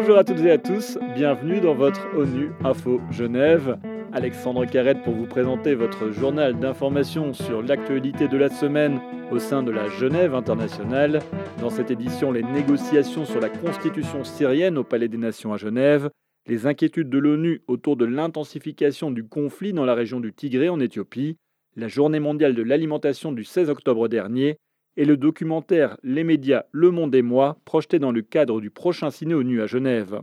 [0.00, 3.76] Bonjour à toutes et à tous, bienvenue dans votre ONU Info Genève.
[4.12, 9.00] Alexandre Carrette pour vous présenter votre journal d'information sur l'actualité de la semaine
[9.32, 11.18] au sein de la Genève internationale.
[11.60, 16.10] Dans cette édition, les négociations sur la constitution syrienne au Palais des Nations à Genève,
[16.46, 20.78] les inquiétudes de l'ONU autour de l'intensification du conflit dans la région du Tigré en
[20.78, 21.38] Éthiopie,
[21.74, 24.58] la journée mondiale de l'alimentation du 16 octobre dernier
[24.98, 29.12] et le documentaire Les médias, le monde et moi, projeté dans le cadre du prochain
[29.12, 30.20] ciné ONU à Genève.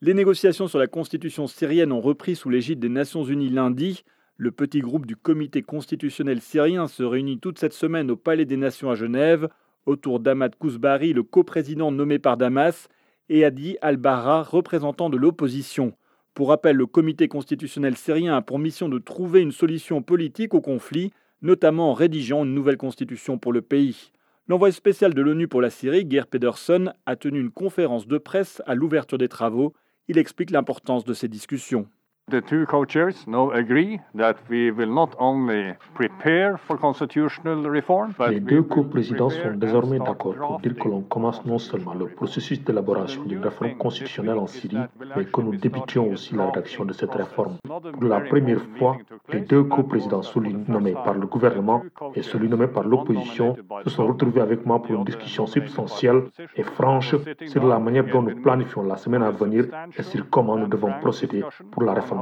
[0.00, 4.02] Les négociations sur la constitution syrienne ont repris sous l'égide des Nations Unies lundi.
[4.36, 8.56] Le petit groupe du comité constitutionnel syrien se réunit toute cette semaine au Palais des
[8.56, 9.48] Nations à Genève,
[9.86, 12.88] autour d'Ahmad Kouzbari, le coprésident nommé par Damas,
[13.28, 15.92] et Hadi al-Barra, représentant de l'opposition.
[16.34, 20.60] Pour rappel, le comité constitutionnel syrien a pour mission de trouver une solution politique au
[20.60, 21.12] conflit,
[21.42, 24.12] notamment en rédigeant une nouvelle constitution pour le pays.
[24.48, 28.62] L'envoyé spécial de l'ONU pour la Syrie, Geir Pedersen, a tenu une conférence de presse
[28.66, 29.74] à l'ouverture des travaux
[30.08, 31.88] il explique l'importance de ces discussions.
[32.28, 38.30] The two co-chairs now agree that we will not only prepare for constitutional reform, but
[38.30, 42.60] Les deux co-présidents sont désormais d'accord pour dire que l'on commence non seulement le processus
[42.64, 44.76] d'élaboration d'une réforme constitutionnelle en Syrie,
[45.16, 47.58] mais que nous débutions aussi la rédaction de cette réforme.
[47.64, 48.96] Pour la première fois,
[49.32, 51.84] les deux co-présidents, celui nommé par le gouvernement
[52.16, 53.54] et celui nommé par l'opposition,
[53.84, 56.24] se sont retrouvés avec moi pour une discussion substantielle
[56.56, 57.14] et franche
[57.46, 59.66] sur la manière dont nous planifions la semaine à venir
[59.96, 62.15] et sur comment nous devons procéder pour la réforme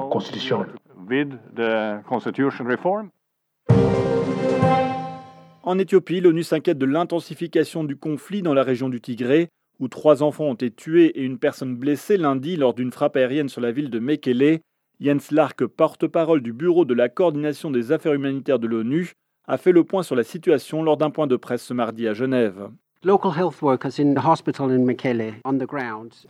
[5.66, 9.48] en Éthiopie, l'ONU s'inquiète de l'intensification du conflit dans la région du Tigré,
[9.80, 13.48] où trois enfants ont été tués et une personne blessée lundi lors d'une frappe aérienne
[13.48, 14.60] sur la ville de Mekele.
[15.00, 19.12] Jens Lark, porte-parole du Bureau de la coordination des affaires humanitaires de l'ONU,
[19.48, 22.12] a fait le point sur la situation lors d'un point de presse ce mardi à
[22.12, 22.68] Genève.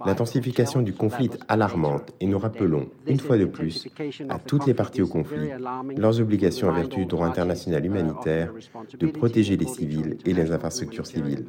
[0.06, 3.86] L'intensification du conflit est alarmante et nous rappelons, une fois de plus,
[4.28, 5.50] à toutes les parties au conflit
[5.96, 8.52] leurs obligations en vertu du droit international humanitaire
[8.98, 11.46] de protéger les civils et les infrastructures civiles.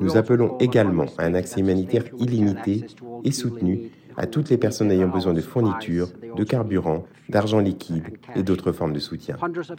[0.00, 2.84] Nous appelons également à un accès humanitaire illimité
[3.24, 8.42] et soutenu à toutes les personnes ayant besoin de fournitures, de carburant, d'argent liquide et
[8.42, 9.36] d'autres formes de soutien.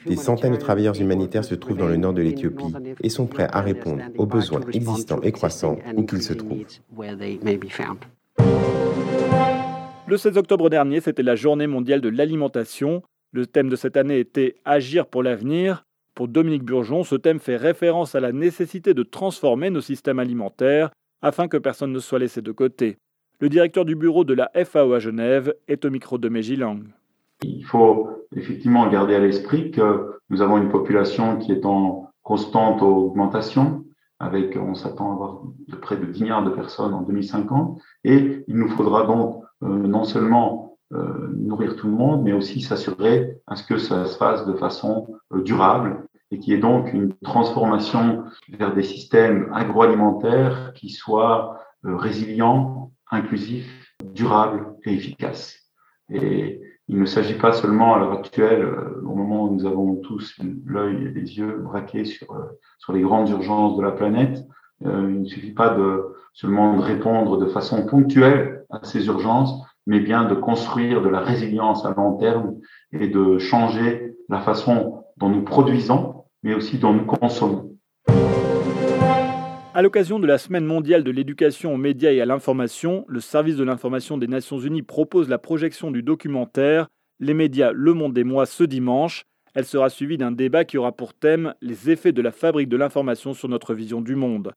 [0.08, 3.48] Des centaines de travailleurs humanitaires se trouvent dans le nord de l'Éthiopie et sont prêts
[3.52, 6.66] à répondre aux besoins existants et croissants où qu'ils se trouvent.
[10.08, 13.04] Le 16 octobre dernier, c'était la journée mondiale de l'alimentation.
[13.32, 15.84] Le thème de cette année était Agir pour l'avenir.
[16.16, 20.90] Pour Dominique Burgeon, ce thème fait référence à la nécessité de transformer nos systèmes alimentaires
[21.22, 22.98] afin que personne ne soit laissé de côté.
[23.42, 26.82] Le directeur du bureau de la FAO à Genève est au micro de Mejilang.
[27.42, 32.84] Il faut effectivement garder à l'esprit que nous avons une population qui est en constante
[32.84, 33.84] augmentation,
[34.20, 35.42] avec, on s'attend à avoir
[35.82, 40.04] près de 10 milliards de personnes en 2050, et il nous faudra donc euh, non
[40.04, 44.46] seulement euh, nourrir tout le monde, mais aussi s'assurer à ce que ça se fasse
[44.46, 50.90] de façon euh, durable et qui est donc une transformation vers des systèmes agroalimentaires qui
[50.90, 55.58] soient résilients, inclusif, durable et efficace.
[56.10, 59.96] Et il ne s'agit pas seulement à l'heure actuelle, euh, au moment où nous avons
[59.98, 60.36] tous
[60.66, 64.46] l'œil et les yeux braqués sur, euh, sur les grandes urgences de la planète,
[64.86, 65.78] euh, il ne suffit pas
[66.34, 69.54] seulement de répondre de façon ponctuelle à ces urgences,
[69.86, 72.56] mais bien de construire de la résilience à long terme
[72.92, 77.78] et de changer la façon dont nous produisons, mais aussi dont nous consommons.
[79.74, 83.56] À l'occasion de la Semaine mondiale de l'éducation aux médias et à l'information, le service
[83.56, 86.90] de l'information des Nations Unies propose la projection du documentaire
[87.22, 89.24] Les médias, le monde et moi ce dimanche.
[89.54, 92.76] Elle sera suivie d'un débat qui aura pour thème les effets de la fabrique de
[92.76, 94.52] l'information sur notre vision du monde.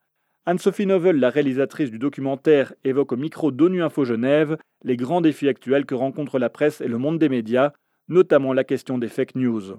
[0.47, 5.49] Anne-Sophie Novel, la réalisatrice du documentaire, évoque au micro d'ONU Info Genève les grands défis
[5.49, 7.71] actuels que rencontrent la presse et le monde des médias,
[8.09, 9.77] notamment la question des fake news.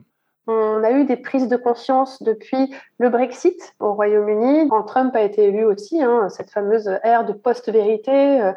[0.47, 5.21] On a eu des prises de conscience depuis le Brexit au Royaume-Uni, quand Trump a
[5.21, 8.51] été élu aussi, hein, cette fameuse ère de post-vérité, euh,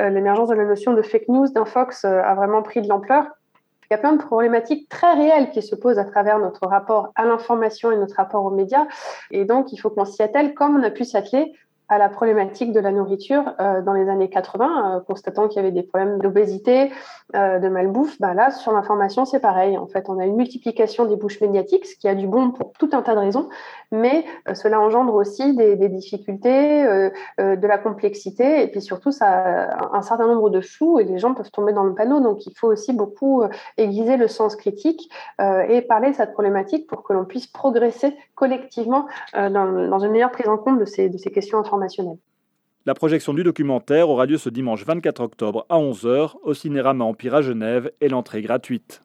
[0.00, 3.26] euh, l'émergence de la notion de fake news, d'infox euh, a vraiment pris de l'ampleur.
[3.90, 7.12] Il y a plein de problématiques très réelles qui se posent à travers notre rapport
[7.14, 8.86] à l'information et notre rapport aux médias.
[9.30, 11.52] Et donc, il faut qu'on s'y attelle comme on a pu s'atteler
[11.88, 15.58] à la problématique de la nourriture euh, dans les années 80, euh, constatant qu'il y
[15.58, 16.90] avait des problèmes d'obésité,
[17.36, 18.18] euh, de malbouffe.
[18.20, 19.76] Ben là, sur l'information, c'est pareil.
[19.76, 22.72] En fait, on a une multiplication des bouches médiatiques, ce qui a du bon pour
[22.72, 23.48] tout un tas de raisons,
[23.92, 26.84] mais cela engendre aussi des, difficultés,
[27.38, 31.18] de la complexité, et puis surtout, ça a un certain nombre de flous et les
[31.18, 32.20] gens peuvent tomber dans le panneau.
[32.20, 33.42] Donc, il faut aussi beaucoup
[33.76, 35.10] aiguiser le sens critique
[35.40, 40.48] et parler de cette problématique pour que l'on puisse progresser collectivement dans, une meilleure prise
[40.48, 41.58] en compte de ces, de ces questions
[42.86, 47.36] La projection du documentaire aura lieu ce dimanche 24 octobre à 11h au Cinérama Empire
[47.36, 49.03] à Genève et l'entrée gratuite.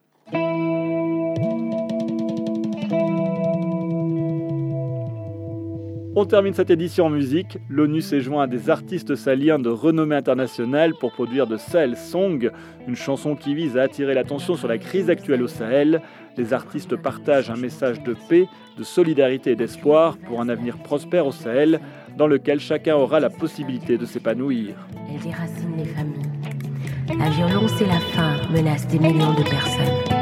[6.21, 7.59] On termine cette édition en musique.
[7.69, 12.51] L'ONU s'est joint à des artistes saliens de renommée internationale pour produire de Sahel Song,
[12.89, 16.01] une chanson qui vise à attirer l'attention sur la crise actuelle au Sahel.
[16.35, 21.25] Les artistes partagent un message de paix, de solidarité et d'espoir pour un avenir prospère
[21.25, 21.79] au Sahel,
[22.17, 24.75] dans lequel chacun aura la possibilité de s'épanouir.
[25.09, 27.17] Elle déracine les familles.
[27.17, 30.17] La violence et la faim menacent des millions de personnes.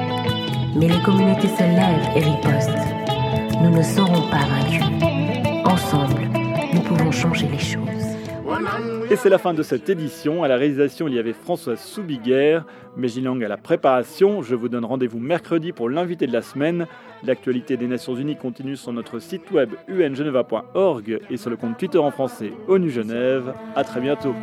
[0.80, 3.64] Mais les communautés se lèvent et ripostent.
[3.64, 5.17] Nous ne serons pas vaincus
[6.74, 8.18] nous pouvons changer les choses.
[9.12, 10.44] Et c'est la fin de cette édition.
[10.44, 12.66] À la réalisation, il y avait Françoise Soubiguerre,
[12.96, 14.42] Mégilang à la préparation.
[14.42, 16.88] Je vous donne rendez-vous mercredi pour l'invité de la semaine.
[17.24, 22.00] L'actualité des Nations Unies continue sur notre site web ungeneva.org et sur le compte Twitter
[22.00, 23.54] en français ONU Genève.
[23.76, 24.34] À très bientôt.